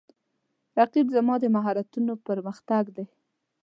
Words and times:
رقیب 0.77 1.07
زما 1.15 1.35
د 1.39 1.45
مهارتونو 1.55 2.13
پر 2.25 2.37
مختګ 2.47 2.85
دی 2.95 3.05